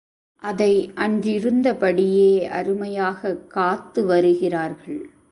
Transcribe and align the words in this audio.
அதை 0.35 0.91
அன்றிருந்தபடியே 0.95 2.47
அருமையாகக் 2.47 3.47
காத்து 3.47 4.05
வருகிறார்கள். 4.05 5.09